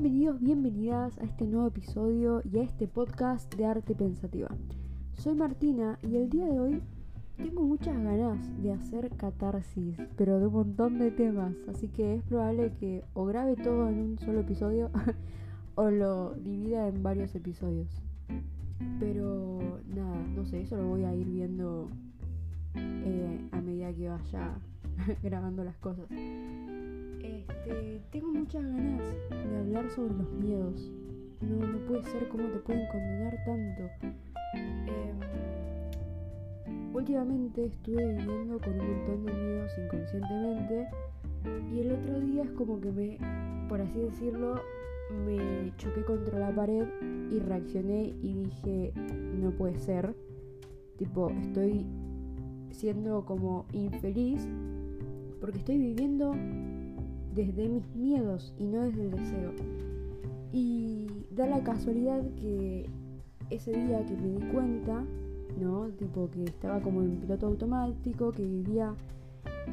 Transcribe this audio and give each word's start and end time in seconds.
Bienvenidos, 0.00 0.40
bienvenidas 0.40 1.18
a 1.18 1.24
este 1.24 1.44
nuevo 1.44 1.66
episodio 1.66 2.40
y 2.44 2.58
a 2.58 2.62
este 2.62 2.86
podcast 2.86 3.52
de 3.56 3.66
arte 3.66 3.96
pensativa. 3.96 4.48
Soy 5.14 5.34
Martina 5.34 5.98
y 6.08 6.14
el 6.14 6.30
día 6.30 6.46
de 6.46 6.60
hoy 6.60 6.82
tengo 7.36 7.62
muchas 7.62 8.00
ganas 8.00 8.38
de 8.62 8.74
hacer 8.74 9.10
catarsis, 9.16 9.96
pero 10.16 10.38
de 10.38 10.46
un 10.46 10.52
montón 10.52 11.00
de 11.00 11.10
temas, 11.10 11.56
así 11.68 11.88
que 11.88 12.14
es 12.14 12.22
probable 12.22 12.70
que 12.78 13.02
o 13.12 13.24
grabe 13.24 13.56
todo 13.56 13.88
en 13.88 13.98
un 13.98 14.18
solo 14.20 14.38
episodio 14.38 14.92
o 15.74 15.90
lo 15.90 16.34
divida 16.34 16.86
en 16.86 17.02
varios 17.02 17.34
episodios. 17.34 17.88
Pero 19.00 19.80
nada, 19.88 20.22
no 20.28 20.46
sé, 20.46 20.60
eso 20.60 20.76
lo 20.76 20.86
voy 20.86 21.02
a 21.02 21.14
ir 21.16 21.26
viendo 21.26 21.88
eh, 22.76 23.48
a 23.50 23.60
medida 23.60 23.92
que 23.92 24.08
vaya 24.08 24.60
grabando 25.24 25.64
las 25.64 25.76
cosas. 25.78 26.06
Este, 27.38 28.00
tengo 28.10 28.32
muchas 28.32 28.62
ganas 28.64 29.02
de 29.30 29.58
hablar 29.58 29.88
sobre 29.90 30.14
los 30.14 30.30
miedos. 30.32 30.90
No, 31.40 31.66
no 31.66 31.78
puede 31.86 32.02
ser 32.04 32.28
cómo 32.28 32.48
te 32.48 32.58
pueden 32.58 32.86
condenar 32.88 33.36
tanto. 33.44 33.82
Em, 34.54 35.18
últimamente 36.92 37.66
estuve 37.66 38.14
viviendo 38.14 38.58
con 38.58 38.80
un 38.80 38.96
montón 38.96 39.26
de 39.26 39.32
miedos 39.32 39.72
inconscientemente 39.78 40.88
y 41.72 41.80
el 41.80 41.92
otro 41.92 42.20
día 42.20 42.42
es 42.42 42.50
como 42.52 42.80
que 42.80 42.90
me, 42.90 43.18
por 43.68 43.80
así 43.80 44.00
decirlo, 44.00 44.60
me 45.24 45.72
choqué 45.76 46.02
contra 46.04 46.38
la 46.40 46.54
pared 46.54 46.86
y 47.30 47.38
reaccioné 47.38 48.14
y 48.20 48.34
dije, 48.34 48.92
no 49.40 49.52
puede 49.52 49.78
ser. 49.78 50.14
Tipo, 50.96 51.30
estoy 51.30 51.86
siendo 52.70 53.24
como 53.24 53.66
infeliz 53.72 54.48
porque 55.40 55.58
estoy 55.58 55.78
viviendo 55.78 56.34
desde 57.34 57.68
mis 57.68 57.94
miedos 57.94 58.54
y 58.58 58.64
no 58.64 58.82
desde 58.82 59.02
el 59.02 59.10
deseo. 59.10 59.52
Y 60.52 61.06
da 61.30 61.46
la 61.46 61.62
casualidad 61.62 62.22
que 62.36 62.88
ese 63.50 63.72
día 63.72 64.04
que 64.04 64.16
me 64.16 64.28
di 64.28 64.52
cuenta, 64.52 65.04
¿no? 65.60 65.88
Tipo 65.98 66.30
que 66.30 66.44
estaba 66.44 66.80
como 66.80 67.02
en 67.02 67.20
piloto 67.20 67.46
automático, 67.46 68.32
que 68.32 68.44
vivía 68.44 68.94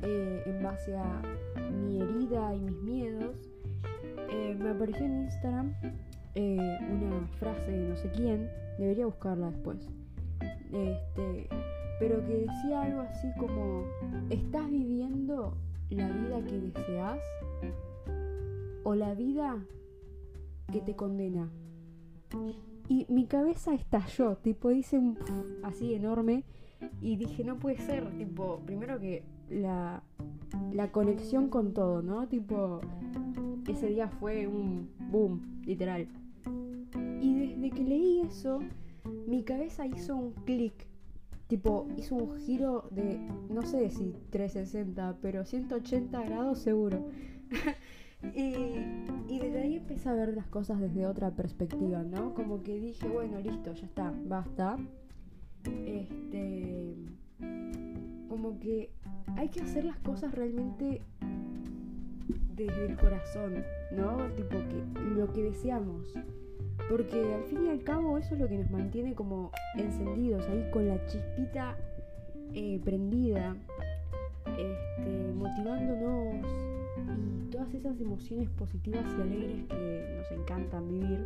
eh, 0.03 0.43
en 0.45 0.63
base 0.63 0.95
a 0.95 1.21
mi 1.71 2.01
herida 2.01 2.55
y 2.55 2.59
mis 2.59 2.81
miedos, 2.81 3.49
eh, 4.29 4.55
me 4.59 4.69
apareció 4.69 5.05
en 5.05 5.23
Instagram 5.23 5.73
eh, 6.35 6.77
una 6.91 7.27
frase 7.39 7.71
de 7.71 7.89
no 7.89 7.97
sé 7.97 8.11
quién, 8.11 8.49
debería 8.77 9.05
buscarla 9.05 9.51
después. 9.51 9.87
Este, 10.71 11.47
pero 11.99 12.25
que 12.25 12.45
decía 12.45 12.81
algo 12.81 13.01
así 13.01 13.27
como, 13.37 13.83
¿estás 14.29 14.69
viviendo 14.69 15.55
la 15.89 16.09
vida 16.09 16.43
que 16.43 16.59
deseas 16.59 17.19
o 18.83 18.95
la 18.95 19.13
vida 19.13 19.65
que 20.71 20.81
te 20.81 20.95
condena? 20.95 21.49
Y 22.87 23.05
mi 23.09 23.25
cabeza 23.25 23.73
estalló, 23.73 24.37
tipo 24.37 24.71
hice 24.71 24.97
un 24.97 25.17
así 25.63 25.93
enorme 25.93 26.43
y 27.01 27.15
dije, 27.15 27.43
no 27.43 27.57
puede 27.57 27.77
ser, 27.77 28.15
tipo, 28.17 28.59
primero 28.65 28.99
que 28.99 29.23
la, 29.49 30.03
la 30.73 30.91
conexión 30.91 31.49
con 31.49 31.73
todo, 31.73 32.01
¿no? 32.01 32.27
Tipo, 32.27 32.81
ese 33.67 33.87
día 33.87 34.09
fue 34.09 34.47
un 34.47 34.89
boom, 35.11 35.61
literal. 35.65 36.07
Y 37.21 37.47
desde 37.47 37.71
que 37.71 37.83
leí 37.83 38.21
eso, 38.21 38.59
mi 39.27 39.43
cabeza 39.43 39.85
hizo 39.87 40.15
un 40.15 40.31
clic 40.45 40.87
tipo, 41.47 41.87
hizo 41.97 42.15
un 42.15 42.37
giro 42.37 42.87
de, 42.91 43.19
no 43.49 43.61
sé 43.63 43.89
si 43.89 44.15
360, 44.29 45.17
pero 45.21 45.45
180 45.45 46.21
grados 46.23 46.59
seguro. 46.59 47.07
y, 48.33 49.39
desde 49.39 49.59
ahí 49.59 49.75
empecé 49.75 50.09
a 50.09 50.13
ver 50.13 50.33
las 50.33 50.47
cosas 50.47 50.79
desde 50.79 51.05
otra 51.05 51.31
perspectiva, 51.31 52.03
¿no? 52.03 52.33
Como 52.33 52.63
que 52.63 52.79
dije, 52.79 53.07
bueno, 53.07 53.39
listo, 53.39 53.73
ya 53.73 53.85
está, 53.85 54.13
basta. 54.25 54.77
Este. 55.85 56.95
Como 58.29 58.59
que 58.59 58.91
hay 59.37 59.49
que 59.49 59.61
hacer 59.61 59.85
las 59.85 59.99
cosas 59.99 60.33
realmente 60.33 61.01
desde 62.55 62.85
el 62.85 62.97
corazón, 62.97 63.63
¿no? 63.91 64.17
Tipo 64.35 64.57
que 64.69 64.99
lo 65.15 65.31
que 65.31 65.43
deseamos. 65.43 66.13
Porque 66.89 67.33
al 67.33 67.43
fin 67.45 67.65
y 67.65 67.69
al 67.69 67.83
cabo 67.83 68.17
eso 68.17 68.35
es 68.35 68.39
lo 68.39 68.47
que 68.47 68.57
nos 68.57 68.69
mantiene 68.69 69.15
como 69.15 69.51
encendidos, 69.75 70.47
ahí 70.49 70.69
con 70.71 70.87
la 70.87 71.03
chispita 71.07 71.77
eh, 72.53 72.79
prendida, 72.83 73.55
este, 74.57 75.33
motivándonos 75.33 76.45
y 77.43 77.49
todas 77.49 77.73
esas 77.73 77.99
emociones 77.99 78.49
positivas 78.51 79.03
y 79.17 79.21
alegres 79.21 79.65
que 79.67 80.15
nos 80.17 80.31
encantan 80.31 80.87
vivir. 80.87 81.25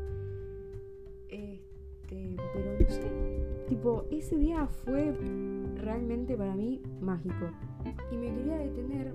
Este, 1.30 2.36
pero 2.54 2.80
no 2.80 2.90
sé, 2.90 3.12
tipo, 3.68 4.06
ese 4.12 4.38
día 4.38 4.66
fue 4.66 5.14
realmente 5.76 6.36
para 6.36 6.56
mí 6.56 6.82
mágico. 7.02 7.52
Y 8.12 8.18
me 8.18 8.34
quería 8.34 8.58
detener 8.58 9.14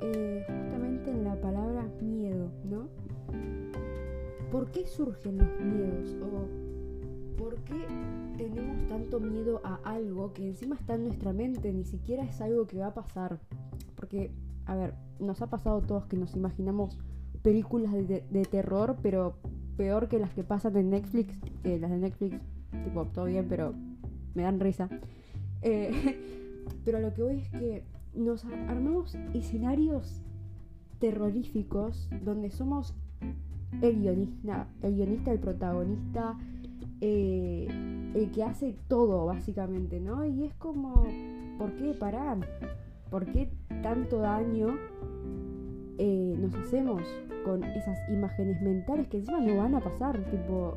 eh, 0.00 0.44
justamente 0.46 1.10
en 1.10 1.24
la 1.24 1.40
palabra 1.40 1.86
miedo, 2.00 2.50
¿no? 2.64 2.88
¿Por 4.52 4.70
qué 4.70 4.86
surgen 4.86 5.38
los 5.38 5.60
miedos? 5.60 6.14
¿O 6.20 7.38
por 7.38 7.56
qué 7.64 7.86
tenemos 8.36 8.86
tanto 8.86 9.18
miedo 9.18 9.62
a 9.64 9.76
algo 9.82 10.34
que 10.34 10.46
encima 10.46 10.74
está 10.74 10.94
en 10.94 11.04
nuestra 11.04 11.32
mente? 11.32 11.72
Ni 11.72 11.84
siquiera 11.84 12.22
es 12.24 12.38
algo 12.42 12.66
que 12.66 12.80
va 12.80 12.88
a 12.88 12.94
pasar. 12.94 13.40
Porque, 13.96 14.30
a 14.66 14.76
ver, 14.76 14.92
nos 15.18 15.40
ha 15.40 15.46
pasado 15.48 15.78
a 15.78 15.80
todos 15.80 16.04
que 16.04 16.18
nos 16.18 16.36
imaginamos 16.36 16.98
películas 17.40 17.92
de, 17.92 18.46
terror, 18.50 18.96
pero 19.02 19.38
peor 19.78 20.08
que 20.08 20.18
las 20.18 20.34
que 20.34 20.44
pasan 20.44 20.76
en 20.76 20.90
Netflix. 20.90 21.34
Eh, 21.64 21.78
las 21.78 21.90
de 21.90 21.96
Netflix, 21.96 22.36
tipo, 22.84 23.06
todo 23.06 23.24
bien, 23.24 23.46
pero 23.48 23.72
me 24.34 24.42
dan 24.42 24.60
risa. 24.60 24.90
Eh, 25.62 26.52
pero 26.84 27.00
lo 27.00 27.14
que 27.14 27.22
voy 27.22 27.36
es 27.38 27.48
que 27.48 27.86
nos 28.12 28.44
armamos 28.44 29.16
escenarios 29.32 30.20
terroríficos 30.98 32.10
donde 32.22 32.50
somos 32.50 32.94
el 33.80 34.00
guionista, 34.00 34.66
el 34.82 34.94
guionista, 34.94 35.32
el 35.32 35.38
protagonista, 35.38 36.36
eh, 37.00 37.66
el 38.14 38.30
que 38.30 38.44
hace 38.44 38.76
todo 38.88 39.26
básicamente, 39.26 40.00
¿no? 40.00 40.24
Y 40.24 40.44
es 40.44 40.54
como, 40.54 41.06
¿por 41.58 41.72
qué 41.76 41.94
parar? 41.94 42.38
¿Por 43.10 43.26
qué 43.26 43.50
tanto 43.82 44.18
daño 44.18 44.76
eh, 45.98 46.36
nos 46.38 46.54
hacemos 46.54 47.02
con 47.44 47.64
esas 47.64 47.98
imágenes 48.08 48.60
mentales 48.62 49.08
que 49.08 49.18
encima 49.18 49.40
no 49.40 49.56
van 49.56 49.74
a 49.74 49.80
pasar? 49.80 50.18
Tipo, 50.30 50.76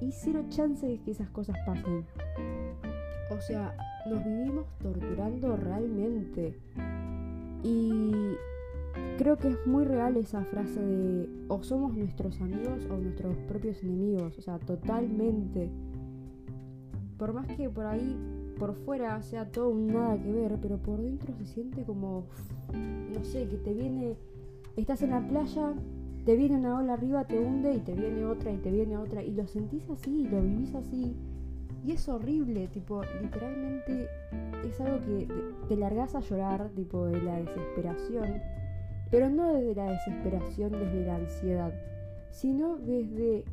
y 0.00 0.12
cero 0.12 0.44
chance 0.48 0.86
de 0.86 0.98
que 1.00 1.10
esas 1.10 1.28
cosas 1.30 1.56
pasen. 1.66 2.04
O 3.30 3.40
sea, 3.40 3.74
nos 4.08 4.24
vivimos 4.24 4.66
torturando 4.78 5.56
realmente. 5.56 6.54
Y 7.64 8.12
Creo 9.18 9.36
que 9.36 9.48
es 9.48 9.66
muy 9.66 9.84
real 9.84 10.16
esa 10.16 10.44
frase 10.44 10.80
de 10.80 11.28
o 11.48 11.62
somos 11.62 11.96
nuestros 11.96 12.40
amigos 12.40 12.86
o 12.90 12.96
nuestros 12.96 13.36
propios 13.48 13.82
enemigos, 13.82 14.38
o 14.38 14.42
sea, 14.42 14.58
totalmente. 14.58 15.70
Por 17.16 17.32
más 17.32 17.46
que 17.46 17.70
por 17.70 17.86
ahí, 17.86 18.16
por 18.58 18.74
fuera 18.74 19.22
sea 19.22 19.50
todo 19.50 19.70
un 19.70 19.86
nada 19.88 20.20
que 20.20 20.32
ver, 20.32 20.58
pero 20.60 20.76
por 20.78 21.00
dentro 21.00 21.34
se 21.34 21.46
siente 21.46 21.84
como, 21.84 22.24
no 22.72 23.24
sé, 23.24 23.48
que 23.48 23.56
te 23.56 23.72
viene, 23.72 24.16
estás 24.76 25.02
en 25.02 25.10
la 25.10 25.26
playa, 25.26 25.72
te 26.24 26.36
viene 26.36 26.56
una 26.56 26.76
ola 26.78 26.94
arriba, 26.94 27.24
te 27.24 27.38
hunde 27.38 27.74
y 27.74 27.78
te 27.78 27.94
viene 27.94 28.24
otra 28.24 28.52
y 28.52 28.58
te 28.58 28.70
viene 28.70 28.98
otra 28.98 29.22
y 29.22 29.32
lo 29.32 29.46
sentís 29.46 29.88
así, 29.88 30.26
lo 30.28 30.42
vivís 30.42 30.74
así. 30.74 31.16
Y 31.84 31.92
es 31.92 32.08
horrible, 32.08 32.66
tipo, 32.68 33.02
literalmente 33.22 34.08
es 34.68 34.80
algo 34.80 35.00
que 35.00 35.28
te 35.68 35.76
largas 35.76 36.16
a 36.16 36.20
llorar, 36.20 36.70
tipo, 36.74 37.06
de 37.06 37.22
la 37.22 37.36
desesperación 37.36 38.42
pero 39.10 39.30
no 39.30 39.54
desde 39.54 39.74
la 39.74 39.92
desesperación, 39.92 40.72
desde 40.72 41.06
la 41.06 41.16
ansiedad, 41.16 41.72
sino 42.30 42.76
desde 42.76 43.44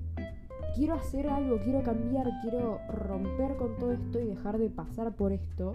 quiero 0.76 0.96
hacer 0.96 1.28
algo, 1.30 1.60
quiero 1.60 1.84
cambiar, 1.84 2.30
quiero 2.42 2.80
romper 2.90 3.56
con 3.58 3.78
todo 3.78 3.94
esto 3.94 4.20
y 4.20 4.26
dejar 4.26 4.58
de 4.58 4.70
pasar 4.70 5.16
por 5.16 5.32
esto, 5.32 5.74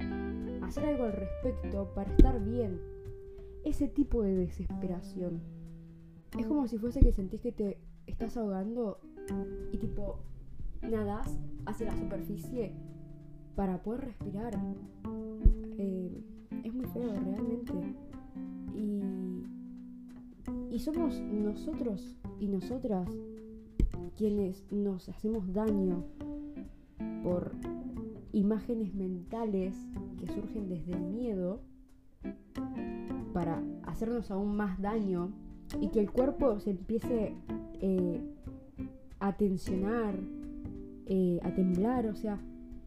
hacer 0.63 0.85
algo 0.85 1.05
al 1.05 1.13
respecto 1.13 1.93
para 1.95 2.11
estar 2.11 2.43
bien. 2.43 2.81
Ese 3.65 3.89
tipo 3.89 4.23
de 4.23 4.35
desesperación. 4.35 5.41
Es 6.39 6.47
como 6.47 6.67
si 6.69 6.79
fuese 6.79 7.01
que 7.01 7.13
sentís 7.13 7.41
que 7.41 7.53
te 7.53 7.79
estás 8.07 8.37
ahogando 8.37 9.01
y 9.73 9.79
tipo 9.79 10.21
nadas 10.83 11.39
hacia 11.67 11.87
la 11.87 11.97
superficie 11.97 12.73
para 13.57 13.83
poder 13.83 14.03
respirar. 14.03 14.59
Eh, 15.79 16.23
es 16.65 16.75
muy 16.75 16.87
feo, 16.87 17.13
realmente. 17.13 17.73
Y 20.79 20.81
somos 20.81 21.21
nosotros 21.23 22.17
y 22.39 22.47
nosotras 22.47 23.09
quienes 24.17 24.65
nos 24.71 25.09
hacemos 25.09 25.53
daño 25.53 26.05
por 27.25 27.51
imágenes 28.31 28.95
mentales 28.95 29.75
que 30.21 30.29
surgen 30.29 30.69
desde 30.69 30.93
el 30.93 31.01
miedo 31.01 31.63
para 33.33 33.61
hacernos 33.87 34.31
aún 34.31 34.57
más 34.57 34.81
daño 34.81 35.33
y 35.81 35.89
que 35.89 35.99
el 35.99 36.13
cuerpo 36.13 36.61
se 36.61 36.71
empiece 36.71 37.35
eh, 37.81 38.21
a 39.19 39.37
tensionar, 39.37 40.15
eh, 41.07 41.41
a 41.43 41.53
temblar, 41.57 42.07
o 42.07 42.15
sea, 42.15 42.39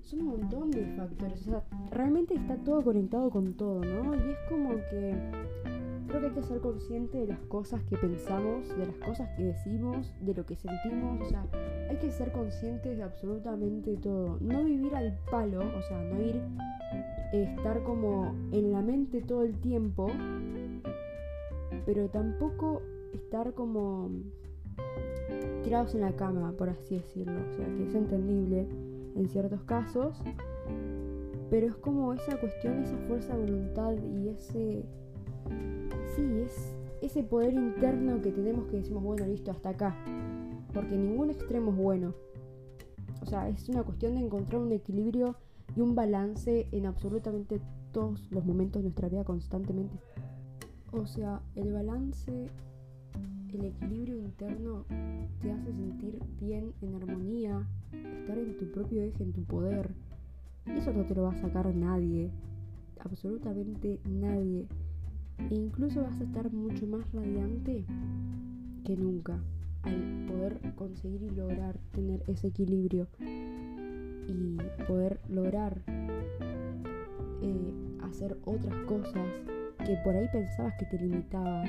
son 0.04 0.22
un 0.22 0.28
montón 0.28 0.72
de 0.72 0.86
factores, 0.96 1.42
o 1.42 1.44
sea, 1.44 1.64
realmente 1.90 2.36
está 2.36 2.56
todo 2.56 2.82
conectado 2.84 3.30
con 3.30 3.54
todo, 3.56 3.82
¿no? 3.82 4.16
Y 4.16 4.30
es 4.30 4.38
como 4.50 4.76
que 4.90 5.14
creo 6.12 6.22
que 6.22 6.28
hay 6.28 6.34
que 6.34 6.44
ser 6.44 6.60
consciente 6.60 7.20
de 7.20 7.28
las 7.28 7.40
cosas 7.44 7.82
que 7.84 7.98
pensamos, 7.98 8.68
de 8.78 8.86
las 8.86 8.98
cosas 8.98 9.30
que 9.38 9.44
decimos, 9.44 10.14
de 10.20 10.34
lo 10.34 10.46
que 10.46 10.56
sentimos, 10.56 11.22
o 11.22 11.30
sea, 11.30 11.46
hay 11.90 11.96
que 11.98 12.12
ser 12.12 12.32
conscientes 12.34 12.98
de 12.98 13.04
absolutamente 13.04 13.96
todo, 13.96 14.38
no 14.42 14.64
vivir 14.64 14.94
al 14.94 15.18
palo, 15.32 15.60
o 15.60 15.82
sea, 15.82 16.04
no 16.04 16.22
ir, 16.22 16.42
estar 17.32 17.82
como 17.84 18.36
en 18.52 18.74
la 18.74 18.82
mente 18.82 19.22
todo 19.22 19.44
el 19.44 19.58
tiempo, 19.62 20.12
pero 21.86 22.10
tampoco 22.10 22.82
estar 23.14 23.54
como 23.54 24.12
tirados 25.64 25.96
en 25.96 26.02
la 26.02 26.14
cama, 26.16 26.54
por 26.58 26.70
así 26.70 26.96
decirlo. 26.96 27.40
O 27.50 27.54
sea, 27.54 27.66
que 27.66 27.84
es 27.88 27.96
entendible 27.96 28.68
en 29.16 29.30
ciertos 29.30 29.64
casos, 29.64 30.22
pero 31.50 31.68
es 31.68 31.76
como 31.76 32.14
esa 32.14 32.38
cuestión, 32.38 32.84
esa 32.84 32.98
fuerza 33.08 33.38
de 33.38 33.44
voluntad 33.44 33.94
y 34.04 34.30
ese... 34.30 34.86
Sí, 36.16 36.24
es 36.46 36.76
ese 37.02 37.24
poder 37.24 37.54
interno 37.54 38.22
que 38.22 38.32
tenemos 38.32 38.68
que 38.68 38.78
decimos, 38.78 39.04
bueno, 39.04 39.26
listo, 39.26 39.52
hasta 39.52 39.70
acá. 39.70 39.96
Porque 40.74 40.96
ningún 40.96 41.30
extremo 41.30 41.72
es 41.72 41.78
bueno. 41.78 42.14
O 43.22 43.26
sea, 43.26 43.50
es 43.50 43.68
una 43.70 43.84
cuestión 43.84 44.16
de 44.16 44.22
encontrar 44.22 44.62
un 44.62 44.72
equilibrio 44.72 45.36
y 45.76 45.82
un 45.82 45.96
balance 45.96 46.68
en 46.72 46.86
absolutamente 46.86 47.62
todos 47.92 48.30
los 48.32 48.46
momentos 48.46 48.82
de 48.82 48.90
nuestra 48.90 49.10
vida 49.10 49.24
constantemente. 49.24 49.98
O 50.92 51.06
sea, 51.06 51.42
el 51.56 51.74
balance, 51.74 52.48
el 53.54 53.66
equilibrio 53.66 54.18
interno 54.18 54.86
te 55.42 55.52
hace 55.52 55.72
sentir 55.74 56.20
bien, 56.40 56.74
en 56.82 56.96
armonía, 56.96 57.68
estar 58.20 58.38
en 58.38 58.58
tu 58.58 58.72
propio 58.72 59.02
eje, 59.02 59.24
en 59.24 59.34
tu 59.34 59.44
poder. 59.44 59.92
Y 60.66 60.72
eso 60.72 60.94
no 60.94 61.06
te 61.06 61.16
lo 61.16 61.24
va 61.24 61.32
a 61.32 61.42
sacar 61.42 61.74
nadie, 61.74 62.32
absolutamente 63.00 64.00
nadie. 64.10 64.68
E 65.50 65.56
incluso 65.56 66.02
vas 66.04 66.20
a 66.20 66.24
estar 66.24 66.52
mucho 66.52 66.88
más 66.88 67.12
radiante 67.12 67.86
que 68.84 68.96
nunca 68.96 69.40
al 69.84 70.26
poder 70.28 70.60
conseguir 70.76 71.24
y 71.24 71.30
lograr 71.30 71.78
tener 71.92 72.24
ese 72.28 72.48
equilibrio 72.48 73.08
y 74.28 74.58
poder 74.88 75.20
lograr 75.30 75.82
eh, 77.42 77.74
hacer 78.04 78.38
otras 78.46 78.76
cosas 78.86 79.28
que 79.86 79.98
por 80.04 80.16
ahí 80.16 80.28
pensabas 80.32 80.76
que 80.78 80.86
te 80.86 81.00
limitaban, 81.00 81.68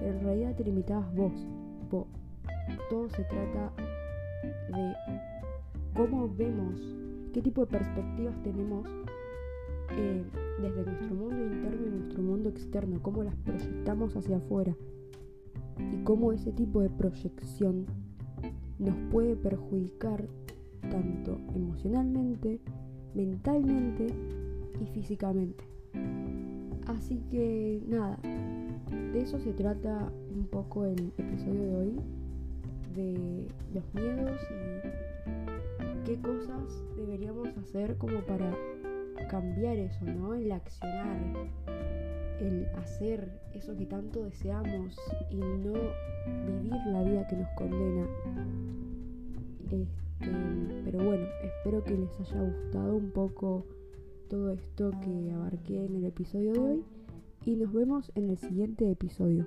pero 0.00 0.12
en 0.12 0.24
realidad 0.24 0.56
te 0.56 0.64
limitabas 0.64 1.14
vos. 1.14 1.46
vos. 1.90 2.06
Todo 2.90 3.08
se 3.10 3.24
trata 3.24 3.72
de 4.70 4.94
cómo 5.94 6.28
vemos, 6.34 6.80
qué 7.32 7.42
tipo 7.42 7.62
de 7.62 7.66
perspectivas 7.78 8.42
tenemos 8.42 8.88
eh, 9.96 10.24
desde 10.60 10.84
nuestro 10.84 11.14
mundo 11.14 11.44
interno 11.44 11.86
y 11.86 11.90
nuestro 11.90 12.22
mundo 12.22 12.48
externo, 12.48 13.02
cómo 13.02 13.22
las 13.22 13.36
proyectamos 13.36 14.16
hacia 14.16 14.36
afuera 14.36 14.74
y 15.92 16.04
cómo 16.04 16.32
ese 16.32 16.52
tipo 16.52 16.80
de 16.80 16.90
proyección 16.90 17.86
nos 18.78 18.94
puede 19.10 19.36
perjudicar 19.36 20.24
tanto 20.90 21.38
emocionalmente, 21.54 22.60
mentalmente 23.14 24.06
y 24.80 24.86
físicamente. 24.86 25.64
Así 26.86 27.22
que 27.30 27.80
nada, 27.86 28.18
de 29.12 29.20
eso 29.20 29.38
se 29.38 29.52
trata 29.52 30.10
un 30.34 30.46
poco 30.46 30.84
el 30.84 31.12
episodio 31.16 31.62
de 31.62 31.76
hoy, 31.76 32.00
de 32.94 33.48
los 33.72 33.94
miedos 33.94 34.40
y 35.80 36.04
qué 36.04 36.20
cosas 36.20 36.84
deberíamos 36.96 37.48
hacer 37.56 37.96
como 37.96 38.20
para 38.22 38.52
cambiar 39.26 39.76
eso, 39.76 40.04
¿no? 40.04 40.34
El 40.34 40.50
accionar, 40.52 41.18
el 42.40 42.66
hacer 42.76 43.28
eso 43.54 43.76
que 43.76 43.86
tanto 43.86 44.24
deseamos 44.24 44.96
y 45.30 45.36
no 45.36 45.72
vivir 46.46 46.80
la 46.86 47.02
vida 47.02 47.26
que 47.26 47.36
nos 47.36 47.48
condena. 47.50 48.06
Este, 49.70 49.86
pero 50.84 51.04
bueno, 51.04 51.26
espero 51.42 51.82
que 51.84 51.96
les 51.96 52.20
haya 52.20 52.42
gustado 52.42 52.96
un 52.96 53.10
poco 53.10 53.66
todo 54.28 54.50
esto 54.50 54.90
que 55.02 55.32
abarqué 55.32 55.84
en 55.84 55.96
el 55.96 56.04
episodio 56.04 56.52
de 56.52 56.58
hoy 56.58 56.84
y 57.44 57.56
nos 57.56 57.72
vemos 57.72 58.10
en 58.14 58.30
el 58.30 58.38
siguiente 58.38 58.90
episodio. 58.90 59.46